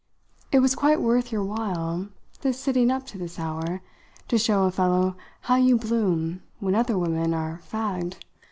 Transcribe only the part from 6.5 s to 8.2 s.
when other women are fagged.